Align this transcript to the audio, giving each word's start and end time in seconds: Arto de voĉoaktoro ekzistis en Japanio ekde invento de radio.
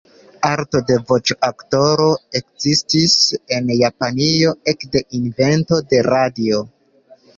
Arto 0.51 0.79
de 0.85 0.95
voĉoaktoro 1.09 2.07
ekzistis 2.39 3.17
en 3.57 3.69
Japanio 3.83 4.55
ekde 4.73 5.05
invento 5.19 5.83
de 5.93 6.01
radio. 6.09 6.65